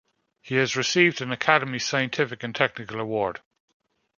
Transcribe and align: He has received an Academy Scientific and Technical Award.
He 0.41 0.55
has 0.55 0.75
received 0.75 1.21
an 1.21 1.31
Academy 1.31 1.77
Scientific 1.77 2.41
and 2.41 2.55
Technical 2.55 2.99
Award. 2.99 3.41